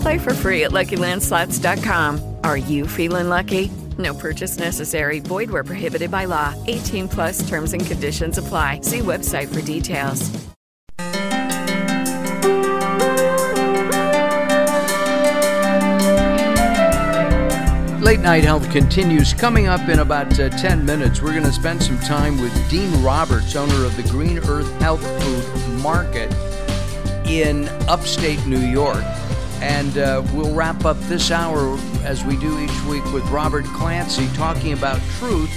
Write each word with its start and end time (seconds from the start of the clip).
Play 0.00 0.18
for 0.18 0.34
free 0.34 0.64
at 0.64 0.70
LuckyLandSlots.com. 0.70 2.36
Are 2.44 2.56
you 2.56 2.86
feeling 2.86 3.28
lucky? 3.28 3.70
No 3.98 4.14
purchase 4.14 4.58
necessary. 4.58 5.20
Void 5.20 5.50
where 5.50 5.64
prohibited 5.64 6.10
by 6.10 6.24
law. 6.24 6.54
18 6.66 7.08
plus 7.08 7.46
terms 7.48 7.72
and 7.72 7.84
conditions 7.84 8.38
apply. 8.38 8.80
See 8.82 9.00
website 9.00 9.52
for 9.52 9.60
details. 9.60 10.30
Late 18.02 18.20
Night 18.20 18.42
Health 18.42 18.68
continues. 18.72 19.34
Coming 19.34 19.68
up 19.68 19.86
in 19.88 19.98
about 19.98 20.40
uh, 20.40 20.48
10 20.48 20.84
minutes, 20.84 21.20
we're 21.20 21.32
going 21.32 21.44
to 21.44 21.52
spend 21.52 21.82
some 21.82 21.98
time 22.00 22.40
with 22.40 22.70
Dean 22.70 23.02
Roberts, 23.04 23.54
owner 23.54 23.84
of 23.84 23.94
the 23.96 24.02
Green 24.04 24.38
Earth 24.38 24.72
Health 24.80 25.04
Food 25.22 25.80
Market 25.82 26.32
in 27.26 27.68
upstate 27.86 28.44
New 28.46 28.58
York. 28.58 29.04
And 29.60 29.98
uh, 29.98 30.22
we'll 30.32 30.54
wrap 30.54 30.84
up 30.84 30.98
this 31.00 31.30
hour 31.30 31.78
as 32.02 32.24
we 32.24 32.36
do 32.36 32.58
each 32.58 32.82
week 32.84 33.04
with 33.12 33.24
Robert 33.30 33.64
Clancy 33.66 34.28
talking 34.34 34.72
about 34.72 35.00
truth. 35.18 35.50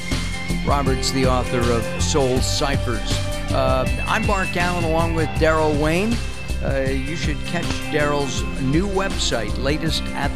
Robert's 0.65 1.11
the 1.11 1.25
author 1.25 1.59
of 1.71 2.03
Soul 2.03 2.39
Ciphers. 2.39 3.11
Uh, 3.51 3.85
I'm 4.07 4.25
Mark 4.27 4.55
Allen 4.57 4.83
along 4.83 5.15
with 5.15 5.29
Daryl 5.39 5.79
Wayne. 5.81 6.15
Uh, 6.63 6.89
you 6.89 7.15
should 7.15 7.37
catch 7.45 7.65
Daryl's 7.91 8.43
new 8.61 8.87
website, 8.87 9.57
latest 9.61 10.03
at 10.13 10.31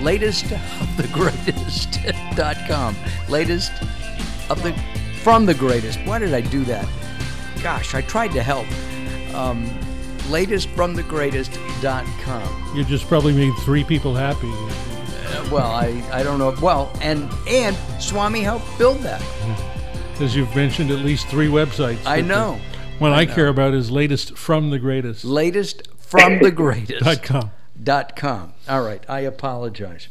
latest 0.00 0.44
of 0.52 0.96
the 0.96 1.08
greatest.com. 1.12 2.96
Latest 3.28 3.72
of 4.48 4.62
the 4.62 4.72
from 5.22 5.46
the 5.46 5.54
greatest. 5.54 5.98
Why 6.04 6.18
did 6.18 6.32
I 6.34 6.40
do 6.40 6.64
that? 6.64 6.88
Gosh, 7.62 7.94
I 7.94 8.02
tried 8.02 8.32
to 8.32 8.42
help. 8.42 8.66
Um, 9.34 9.66
latestfromthegreatest.com. 10.28 12.76
You 12.76 12.84
just 12.84 13.06
probably 13.08 13.32
made 13.32 13.54
three 13.64 13.84
people 13.84 14.14
happy. 14.14 14.50
Uh, 14.50 15.48
well, 15.50 15.70
I, 15.70 16.02
I 16.12 16.22
don't 16.22 16.38
know. 16.38 16.54
Well, 16.60 16.92
and 17.00 17.30
and 17.48 17.76
Swami 18.00 18.40
helped 18.40 18.66
build 18.78 18.98
that. 18.98 19.22
As 20.20 20.36
you've 20.36 20.54
mentioned, 20.54 20.90
at 20.90 20.98
least 20.98 21.28
three 21.28 21.48
websites. 21.48 22.04
I 22.04 22.20
know. 22.20 22.60
What 22.98 23.10
one 23.10 23.18
I, 23.18 23.24
know. 23.24 23.34
care 23.34 23.48
about 23.48 23.72
is 23.72 23.90
latest 23.90 24.36
from 24.36 24.70
the 24.70 24.78
greatest. 24.78 25.24
Latest 25.24 25.88
from 25.98 26.40
the 26.40 26.50
greatest. 26.50 27.04
Dot 27.04 27.22
com. 27.22 27.50
dot 27.82 28.16
com. 28.16 28.52
All 28.68 28.82
right, 28.82 29.02
I 29.08 29.20
apologize. 29.20 30.08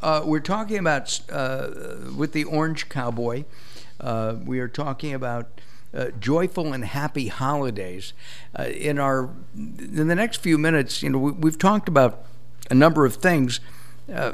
Uh, 0.00 0.22
we're 0.24 0.40
talking 0.40 0.78
about 0.78 1.20
uh, 1.30 1.68
with 2.16 2.32
the 2.32 2.44
Orange 2.44 2.88
Cowboy. 2.88 3.44
Uh, 4.00 4.34
we 4.44 4.58
are 4.58 4.68
talking 4.68 5.14
about 5.14 5.60
uh, 5.94 6.06
joyful 6.18 6.72
and 6.72 6.84
happy 6.84 7.28
holidays. 7.28 8.12
Uh, 8.58 8.64
in 8.64 8.98
our 8.98 9.30
in 9.54 10.08
the 10.08 10.14
next 10.14 10.38
few 10.38 10.58
minutes, 10.58 11.02
you 11.02 11.10
know, 11.10 11.18
we, 11.18 11.32
we've 11.32 11.58
talked 11.58 11.88
about 11.88 12.24
a 12.70 12.74
number 12.74 13.04
of 13.04 13.16
things. 13.16 13.60
Uh, 14.12 14.32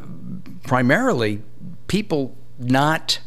primarily, 0.64 1.42
people 1.86 2.36
not 2.58 3.20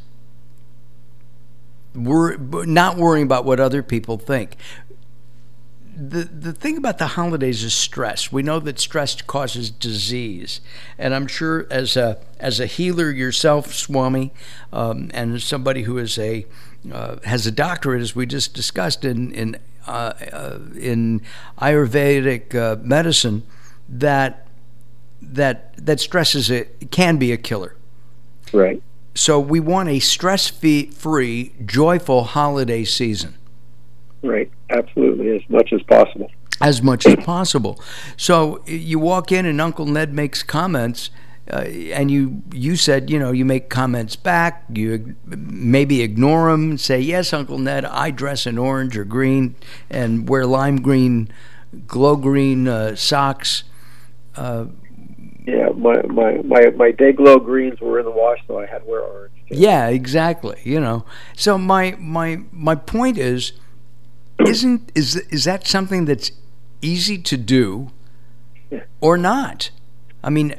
wor- 1.96 2.38
not 2.38 2.98
worrying 2.98 3.26
about 3.26 3.46
what 3.46 3.60
other 3.60 3.84
people 3.84 4.18
think 4.18 4.58
the 5.96 6.24
the 6.24 6.54
thing 6.54 6.78
about 6.78 6.98
the 6.98 7.08
holidays 7.08 7.64
is 7.64 7.74
stress. 7.74 8.32
We 8.32 8.44
know 8.44 8.60
that 8.60 8.80
stress 8.80 9.22
causes 9.22 9.70
disease, 9.70 10.62
and 10.98 11.14
I'm 11.14 11.28
sure 11.28 11.68
as 11.70 11.98
a 11.98 12.18
as 12.40 12.60
a 12.60 12.66
healer 12.66 13.12
yourself, 13.12 13.74
Swami, 13.74 14.32
um, 14.72 15.12
and 15.14 15.36
as 15.36 15.44
somebody 15.44 15.84
who 15.84 15.98
is 15.98 16.18
a 16.18 16.46
uh, 16.92 17.18
has 17.24 17.46
a 17.46 17.52
doctorate, 17.52 18.02
as 18.02 18.16
we 18.16 18.26
just 18.26 18.54
discussed 18.54 19.04
in 19.04 19.34
in 19.34 19.58
uh, 19.88 20.14
uh, 20.32 20.60
in 20.78 21.22
Ayurvedic 21.60 22.56
uh, 22.56 22.78
medicine, 22.82 23.44
that 23.90 24.48
that 25.22 25.74
that 25.78 26.00
stress 26.00 26.36
is 26.36 26.50
a 26.50 26.66
can 26.90 27.18
be 27.18 27.32
a 27.32 27.38
killer. 27.38 27.76
Right. 28.54 28.82
So 29.14 29.40
we 29.40 29.60
want 29.60 29.90
a 29.90 30.00
stress 30.00 30.48
free, 30.48 31.54
joyful 31.66 32.24
holiday 32.24 32.86
season. 32.86 33.36
Right. 34.24 34.50
Absolutely. 34.72 35.36
As 35.36 35.42
much 35.50 35.74
as 35.74 35.82
possible. 35.84 36.32
as 36.62 36.82
much 36.82 37.06
as 37.08 37.16
possible. 37.26 37.80
So 38.18 38.64
you 38.68 39.00
walk 39.00 39.32
in 39.32 39.46
and 39.46 39.60
Uncle 39.60 39.86
Ned 39.86 40.14
makes 40.14 40.44
comments, 40.44 41.10
uh, 41.52 41.62
and 41.62 42.12
you 42.12 42.44
you 42.54 42.76
said 42.76 43.10
you 43.10 43.18
know 43.20 43.32
you 43.32 43.44
make 43.46 43.68
comments 43.70 44.16
back. 44.16 44.64
You 44.72 45.16
maybe 45.26 46.02
ignore 46.02 46.52
them 46.52 46.72
and 46.72 46.80
say 46.80 47.00
yes, 47.00 47.34
Uncle 47.34 47.58
Ned. 47.58 47.84
I 47.86 48.12
dress 48.12 48.46
in 48.46 48.58
orange 48.58 48.96
or 48.98 49.04
green 49.06 49.56
and 49.90 50.30
wear 50.30 50.46
lime 50.46 50.82
green, 50.82 51.30
glow 51.88 52.16
green 52.16 52.68
uh, 52.68 52.96
socks. 52.96 53.64
Uh, 54.36 54.66
Yeah. 55.48 55.70
My 55.76 56.02
my 56.04 56.38
my 56.44 56.70
my 56.78 56.92
day 56.92 57.12
glow 57.12 57.40
greens 57.40 57.82
were 57.82 57.98
in 58.00 58.06
the 58.06 58.12
wash, 58.12 58.38
so 58.48 58.60
I 58.60 58.68
had 58.68 58.84
to 58.84 58.86
wear 58.86 59.02
orange. 59.02 59.34
too. 59.50 59.56
yeah, 59.58 59.88
exactly. 59.88 60.60
You 60.64 60.80
know. 60.80 61.06
So 61.36 61.58
my 61.58 61.96
my 62.00 62.42
my 62.52 62.76
point 62.76 63.18
is, 63.18 63.54
isn't 64.48 64.92
is 64.96 65.16
is 65.16 65.44
that 65.46 65.68
something 65.68 66.06
that's 66.06 66.32
easy 66.82 67.18
to 67.18 67.38
do, 67.38 67.92
or 69.00 69.18
not? 69.18 69.72
I 70.24 70.30
mean, 70.30 70.56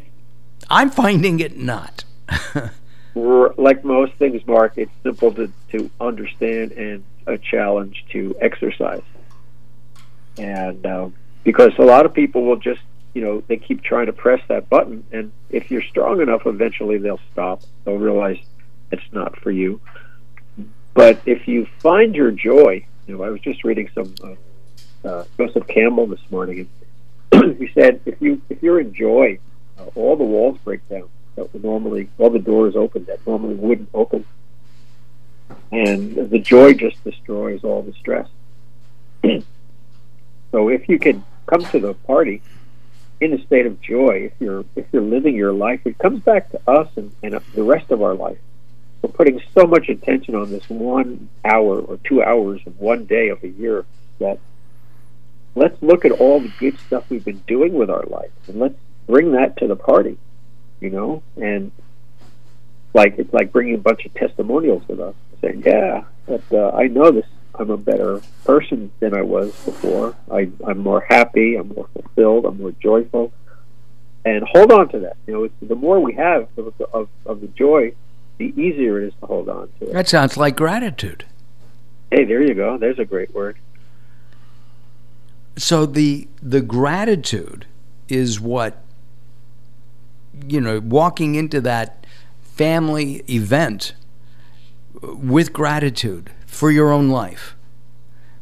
I'm 0.69 0.91
finding 0.91 1.41
it 1.41 1.57
not. 1.57 2.05
Like 3.15 3.85
most 3.85 4.15
things, 4.15 4.47
Mark, 4.47 4.75
it's 4.77 4.91
simple 5.03 5.33
to 5.35 5.53
to 5.71 5.91
understand 6.01 6.73
and 6.73 7.05
a 7.27 7.37
challenge 7.39 8.05
to 8.13 8.35
exercise. 8.41 9.03
And 10.39 10.85
um, 10.87 11.15
because 11.45 11.73
a 11.79 11.83
lot 11.83 12.07
of 12.07 12.15
people 12.15 12.45
will 12.45 12.57
just 12.57 12.81
you 13.15 13.23
know 13.23 13.43
they 13.49 13.59
keep 13.59 13.83
trying 13.83 14.07
to 14.07 14.13
press 14.13 14.41
that 14.49 14.71
button, 14.71 15.05
and 15.13 15.31
if 15.51 15.71
you're 15.71 15.83
strong 15.83 16.21
enough, 16.21 16.47
eventually 16.47 16.99
they'll 16.99 17.21
stop. 17.33 17.63
They'll 17.85 17.99
realize 17.99 18.39
it's 18.91 19.13
not 19.13 19.39
for 19.41 19.51
you. 19.51 19.81
But 20.95 21.21
if 21.27 21.49
you 21.49 21.67
find 21.81 22.15
your 22.15 22.31
joy, 22.31 22.87
you 23.07 23.17
know, 23.17 23.25
I 23.25 23.31
was 23.31 23.41
just 23.41 23.65
reading 23.65 23.91
some 23.95 24.15
uh, 24.23 25.09
uh, 25.09 25.25
Joseph 25.37 25.67
Campbell 25.67 26.07
this 26.07 26.21
morning, 26.31 26.69
and 27.33 27.57
he 27.59 27.69
said 27.73 28.01
if 28.07 28.21
you 28.21 28.41
if 28.49 28.63
you're 28.63 28.81
in 28.81 28.95
joy, 28.95 29.39
uh, 29.79 29.87
all 29.95 30.17
the 30.17 30.25
walls 30.25 30.59
break 30.65 30.87
down 30.89 31.09
that 31.37 31.53
would 31.53 31.65
normally 31.65 32.09
all 32.19 32.31
the 32.31 32.39
doors 32.39 32.77
open 32.77 33.05
that 33.07 33.27
normally 33.27 33.55
wouldn't 33.55 33.89
open, 33.95 34.25
and 35.71 36.15
the 36.31 36.39
joy 36.39 36.75
just 36.75 37.03
destroys 37.05 37.65
all 37.65 37.83
the 37.83 37.93
stress. 37.95 38.29
so 40.53 40.69
if 40.69 40.89
you 40.89 40.99
can 40.99 41.25
come 41.47 41.65
to 41.67 41.81
the 41.81 41.95
party 41.95 42.43
in 43.21 43.33
a 43.33 43.47
state 43.47 43.67
of 43.67 43.81
joy, 43.81 44.31
if 44.31 44.33
you're 44.41 44.65
if 44.77 44.87
you're 44.93 45.03
living 45.03 45.35
your 45.35 45.53
life, 45.53 45.81
it 45.85 45.99
comes 45.99 46.21
back 46.21 46.51
to 46.51 46.61
us 46.69 46.89
and, 46.97 47.13
and 47.23 47.35
the 47.55 47.63
rest 47.63 47.91
of 47.91 48.03
our 48.03 48.15
life. 48.15 48.39
We're 49.03 49.11
putting 49.11 49.43
so 49.55 49.67
much 49.67 49.89
attention 49.89 50.35
on 50.35 50.51
this 50.51 50.69
one 50.71 51.29
hour 51.45 51.81
or 51.81 51.99
two 52.05 52.23
hours 52.23 52.61
of 52.67 52.79
one 52.81 53.05
day 53.05 53.29
of 53.29 53.43
a 53.43 53.49
year 53.49 53.85
that 54.21 54.39
let's 55.55 55.81
look 55.83 56.05
at 56.05 56.13
all 56.13 56.41
the 56.41 56.53
good 56.59 56.79
stuff 56.87 57.11
we've 57.11 57.25
been 57.25 57.43
doing 57.47 57.75
with 57.75 57.91
our 57.91 58.05
life 58.05 58.31
and 58.47 58.59
let's 58.59 58.79
bring 59.07 59.33
that 59.33 59.57
to 59.59 59.67
the 59.67 59.77
party, 59.77 60.17
you 60.81 60.91
know, 60.91 61.23
and 61.37 61.73
like 62.95 63.19
it's 63.19 63.33
like 63.33 63.53
bringing 63.53 63.75
a 63.75 63.79
bunch 63.79 64.05
of 64.05 64.15
testimonials 64.15 64.87
with 64.87 65.01
us, 65.01 65.15
saying, 65.41 65.63
"Yeah, 65.65 66.05
but 66.27 66.43
uh, 66.53 66.71
I 66.75 66.89
know 66.89 67.11
this. 67.11 67.27
I'm 67.55 67.71
a 67.71 67.77
better 67.77 68.23
person 68.45 68.91
than 69.01 69.15
I 69.15 69.23
was 69.23 69.49
before. 69.65 70.17
I, 70.31 70.51
I'm 70.67 70.79
more 70.79 71.01
happy. 71.01 71.57
I'm 71.57 71.69
more 71.69 71.89
fulfilled. 71.93 72.45
I'm 72.45 72.59
more 72.59 72.73
joyful." 72.73 73.33
And 74.25 74.45
hold 74.45 74.71
on 74.71 74.89
to 74.91 75.01
that. 75.01 75.17
You 75.27 75.35
know, 75.35 75.49
the 75.67 75.75
more 75.75 75.99
we 75.99 76.15
have 76.15 76.49
of, 76.57 76.73
of, 76.93 77.09
of 77.27 77.41
the 77.41 77.49
joy, 77.49 77.93
the 78.43 78.61
easier 78.61 79.01
it 79.01 79.09
is 79.09 79.15
to 79.21 79.27
hold 79.27 79.49
on 79.49 79.69
to 79.79 79.87
it. 79.87 79.93
That 79.93 80.09
sounds 80.09 80.37
like 80.37 80.57
gratitude. 80.57 81.25
Hey, 82.11 82.25
there 82.25 82.43
you 82.43 82.55
go. 82.55 82.77
There's 82.77 82.99
a 82.99 83.05
great 83.05 83.33
word. 83.35 83.57
So 85.57 85.87
the 85.87 86.29
the 86.43 86.61
gratitude 86.61 87.67
is 88.09 88.41
what 88.41 88.83
you 90.47 90.61
know, 90.61 90.81
walking 90.81 91.35
into 91.35 91.61
that 91.61 92.07
family 92.43 93.23
event 93.29 93.95
with 95.01 95.53
gratitude 95.53 96.31
for 96.47 96.71
your 96.71 96.91
own 96.91 97.11
life. 97.11 97.55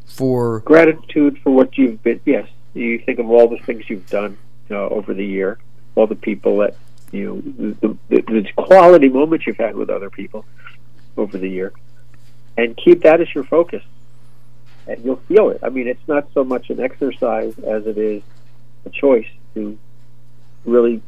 For 0.06 0.61
gratitude 0.61 1.38
for 1.43 1.50
what 1.50 1.76
you've 1.76 2.02
been. 2.02 2.20
Yes, 2.25 2.49
you 2.75 2.99
think 3.00 3.19
of 3.19 3.31
all 3.31 3.49
the 3.49 3.58
things 3.58 3.88
you've 3.88 4.08
done 4.08 4.38
uh, 4.70 4.88
over 4.88 5.14
the 5.14 5.26
year, 5.26 5.58
all 5.94 6.06
the 6.06 6.14
people 6.14 6.58
that 6.58 6.76
you 7.12 7.77
the, 7.81 7.97
the 8.09 8.47
quality 8.57 9.09
moments 9.09 9.47
you've 9.47 9.57
had 9.57 9.75
with 9.75 9.91
other 9.91 10.11
people 10.11 10.45
over 11.17 11.37
the 11.39 11.49
year, 11.49 11.73
and 12.57 12.77
keep 12.77 13.03
that 13.03 13.21
as 13.21 13.35
your 13.35 13.45
focus, 13.45 13.83
and 14.87 15.05
you'll 15.05 15.23
feel 15.29 15.51
it. 15.51 15.61
I 15.62 15.69
mean, 15.69 15.89
it's 15.89 16.07
not 16.07 16.29
so 16.33 16.45
much 16.45 16.71
an 16.71 16.81
exercise 16.81 17.59
as 17.59 17.87
it 17.87 17.99
is 17.99 18.23
a 18.87 18.91
choice 18.91 19.29
to 19.55 19.79
really 20.65 21.03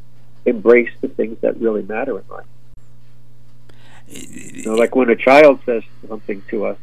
embrace 0.44 0.90
the 1.00 1.08
things 1.08 1.38
that 1.40 1.60
really 1.60 1.82
matter 1.82 2.18
in 2.18 2.24
life. 2.28 2.46
You 4.08 4.64
know, 4.64 4.74
like 4.74 4.94
when 4.94 5.08
a 5.08 5.16
child 5.16 5.60
says 5.64 5.82
something 6.08 6.42
to 6.48 6.66
us, 6.66 6.78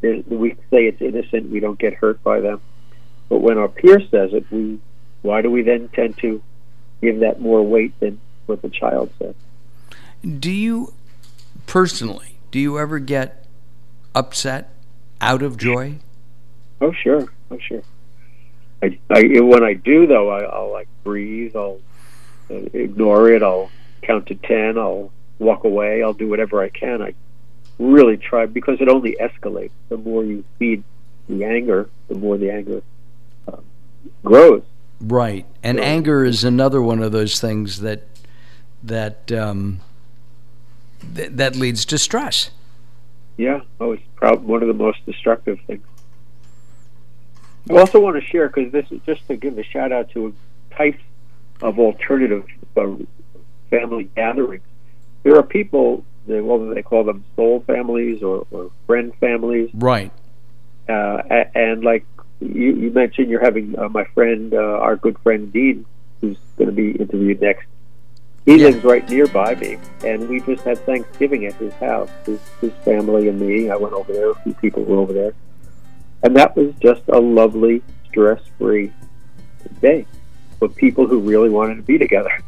we 0.00 0.54
say 0.70 0.86
it's 0.86 1.00
innocent, 1.00 1.50
we 1.50 1.60
don't 1.60 1.78
get 1.78 1.94
hurt 1.94 2.22
by 2.22 2.40
them. 2.40 2.60
But 3.28 3.38
when 3.38 3.58
our 3.58 3.68
peer 3.68 4.00
says 4.10 4.32
it, 4.32 4.50
we 4.50 4.80
why 5.22 5.42
do 5.42 5.50
we 5.50 5.62
then 5.62 5.88
tend 5.88 6.16
to 6.18 6.42
give 7.00 7.20
that 7.20 7.40
more 7.40 7.62
weight 7.62 7.98
than 8.00 8.20
what 8.48 8.62
the 8.62 8.68
child 8.68 9.10
said? 9.18 9.34
Do 10.40 10.50
you 10.50 10.94
personally, 11.66 12.38
do 12.50 12.58
you 12.58 12.78
ever 12.78 12.98
get 12.98 13.46
upset 14.14 14.70
out 15.20 15.42
of 15.42 15.56
joy? 15.56 15.96
Oh 16.80 16.92
sure, 16.92 17.28
oh 17.50 17.58
sure. 17.58 17.82
I, 18.82 18.98
I 19.10 19.40
when 19.40 19.62
I 19.62 19.74
do 19.74 20.06
though, 20.06 20.30
I, 20.30 20.42
I'll 20.42 20.72
like 20.72 20.88
breathe. 21.04 21.54
I'll 21.56 21.80
uh, 22.50 22.54
ignore 22.72 23.30
it. 23.30 23.42
I'll 23.42 23.70
count 24.02 24.26
to 24.26 24.34
ten. 24.34 24.78
I'll 24.78 25.12
walk 25.38 25.64
away. 25.64 26.02
I'll 26.02 26.14
do 26.14 26.28
whatever 26.28 26.62
I 26.62 26.68
can. 26.68 27.02
I 27.02 27.14
really 27.78 28.16
try 28.16 28.46
because 28.46 28.80
it 28.80 28.88
only 28.88 29.16
escalates. 29.20 29.70
The 29.88 29.96
more 29.96 30.24
you 30.24 30.44
feed 30.58 30.84
the 31.28 31.44
anger, 31.44 31.88
the 32.08 32.14
more 32.14 32.36
the 32.38 32.50
anger 32.50 32.82
um, 33.46 33.64
grows. 34.24 34.62
Right, 35.00 35.46
and 35.62 35.78
so, 35.78 35.84
anger 35.84 36.24
is 36.24 36.42
another 36.42 36.82
one 36.82 37.02
of 37.02 37.12
those 37.12 37.40
things 37.40 37.80
that 37.82 38.02
that 38.82 39.30
um, 39.32 39.80
th- 41.14 41.30
that 41.32 41.56
leads 41.56 41.84
to 41.86 41.98
stress. 41.98 42.50
Yeah, 43.36 43.60
oh, 43.80 43.92
it's 43.92 44.02
probably 44.16 44.46
one 44.46 44.62
of 44.62 44.68
the 44.68 44.74
most 44.74 45.04
destructive 45.06 45.60
things. 45.66 45.84
I 47.70 47.74
also 47.74 48.00
want 48.00 48.16
to 48.16 48.26
share 48.26 48.48
because 48.48 48.72
this 48.72 48.90
is 48.90 49.00
just 49.04 49.26
to 49.28 49.36
give 49.36 49.58
a 49.58 49.62
shout 49.62 49.92
out 49.92 50.10
to 50.10 50.34
types 50.70 51.02
of 51.60 51.78
alternative 51.78 52.46
uh, 52.76 52.94
family 53.70 54.04
gatherings. 54.16 54.64
There 55.22 55.36
are 55.36 55.42
people, 55.42 56.04
they, 56.26 56.40
whether 56.40 56.72
they 56.72 56.82
call 56.82 57.04
them 57.04 57.24
soul 57.36 57.62
families 57.66 58.22
or, 58.22 58.46
or 58.50 58.70
friend 58.86 59.12
families, 59.20 59.70
right? 59.74 60.12
Uh, 60.88 61.22
and 61.54 61.84
like 61.84 62.06
you, 62.40 62.74
you 62.74 62.90
mentioned, 62.90 63.28
you're 63.28 63.44
having 63.44 63.78
uh, 63.78 63.88
my 63.88 64.04
friend, 64.04 64.54
uh, 64.54 64.56
our 64.56 64.96
good 64.96 65.18
friend 65.18 65.52
Dean, 65.52 65.84
who's 66.20 66.38
going 66.56 66.68
to 66.68 66.74
be 66.74 66.92
interviewed 66.92 67.40
next. 67.40 67.66
He 68.46 68.56
yeah. 68.56 68.68
lives 68.68 68.84
right 68.84 69.08
nearby 69.10 69.54
me, 69.56 69.78
and 70.04 70.28
we 70.28 70.40
just 70.40 70.64
had 70.64 70.78
Thanksgiving 70.86 71.44
at 71.44 71.54
his 71.54 71.72
house. 71.74 72.10
His, 72.24 72.40
his 72.60 72.72
family 72.84 73.28
and 73.28 73.38
me. 73.38 73.68
I 73.68 73.76
went 73.76 73.92
over 73.92 74.12
there. 74.12 74.30
A 74.30 74.34
few 74.36 74.54
people 74.54 74.84
were 74.84 74.96
over 74.96 75.12
there, 75.12 75.34
and 76.22 76.34
that 76.36 76.56
was 76.56 76.74
just 76.80 77.02
a 77.08 77.18
lovely, 77.18 77.82
stress-free 78.08 78.92
day 79.82 80.06
with 80.60 80.74
people 80.76 81.06
who 81.06 81.18
really 81.20 81.50
wanted 81.50 81.76
to 81.76 81.82
be 81.82 81.98
together. 81.98 82.40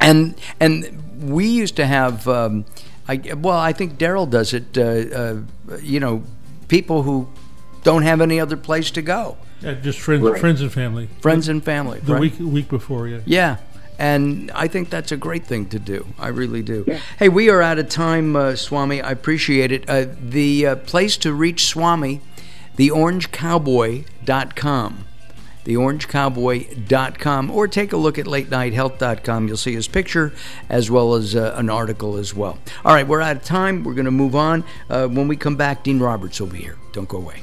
And 0.00 0.34
and 0.60 1.28
we 1.28 1.46
used 1.46 1.76
to 1.76 1.86
have, 1.86 2.28
um, 2.28 2.64
I, 3.08 3.20
well, 3.36 3.58
I 3.58 3.72
think 3.72 3.98
Daryl 3.98 4.30
does 4.30 4.54
it. 4.54 4.78
Uh, 4.78 4.82
uh, 4.82 5.76
you 5.82 5.98
know, 5.98 6.22
people 6.68 7.02
who 7.02 7.28
don't 7.82 8.02
have 8.02 8.20
any 8.20 8.38
other 8.38 8.56
place 8.56 8.90
to 8.92 9.02
go. 9.02 9.36
Yeah, 9.60 9.74
just 9.74 9.98
friends, 9.98 10.22
right. 10.22 10.38
friends 10.38 10.60
and 10.60 10.72
family. 10.72 11.08
Friends 11.20 11.48
and 11.48 11.64
family. 11.64 11.98
The 11.98 12.12
right? 12.12 12.20
week 12.20 12.34
week 12.38 12.68
before, 12.68 13.08
yeah. 13.08 13.20
Yeah. 13.24 13.56
And 13.98 14.50
I 14.52 14.68
think 14.68 14.90
that's 14.90 15.10
a 15.10 15.16
great 15.16 15.44
thing 15.44 15.66
to 15.70 15.78
do. 15.78 16.06
I 16.18 16.28
really 16.28 16.62
do. 16.62 16.84
Yeah. 16.86 17.00
Hey, 17.18 17.28
we 17.28 17.50
are 17.50 17.60
out 17.60 17.78
of 17.78 17.88
time, 17.88 18.36
uh, 18.36 18.54
Swami. 18.54 19.02
I 19.02 19.10
appreciate 19.10 19.72
it. 19.72 19.88
Uh, 19.88 20.06
the 20.20 20.66
uh, 20.66 20.76
place 20.76 21.16
to 21.18 21.32
reach 21.32 21.66
Swami, 21.66 22.20
theorangecowboy.com 22.76 25.04
theorangecowboy.com, 25.68 27.50
or 27.50 27.68
take 27.68 27.92
a 27.92 27.96
look 27.96 28.18
at 28.18 28.24
latenighthealth.com. 28.24 29.48
You'll 29.48 29.58
see 29.58 29.74
his 29.74 29.86
picture 29.86 30.32
as 30.70 30.90
well 30.90 31.14
as 31.14 31.36
uh, 31.36 31.52
an 31.56 31.68
article 31.68 32.16
as 32.16 32.34
well. 32.34 32.58
All 32.86 32.94
right, 32.94 33.06
we're 33.06 33.20
out 33.20 33.36
of 33.36 33.44
time. 33.44 33.84
We're 33.84 33.92
going 33.92 34.06
to 34.06 34.10
move 34.10 34.34
on. 34.34 34.64
Uh, 34.88 35.08
when 35.08 35.28
we 35.28 35.36
come 35.36 35.56
back, 35.56 35.84
Dean 35.84 35.98
Roberts 35.98 36.40
will 36.40 36.48
be 36.48 36.58
here. 36.58 36.78
Don't 36.92 37.08
go 37.08 37.18
away. 37.18 37.42